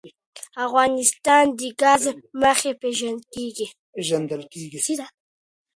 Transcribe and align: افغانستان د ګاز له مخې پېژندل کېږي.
افغانستان 0.65 1.45
د 1.59 1.61
ګاز 1.81 2.01
له 2.13 2.13
مخې 2.43 2.71
پېژندل 3.93 4.41
کېږي. 4.53 4.97